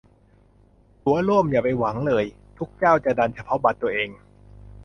[1.05, 2.25] ตั๋วร่วมอย่าไปหวังเลย
[2.57, 4.09] ทุกเจ้าจะดันเฉพาะบัตรตัวเอง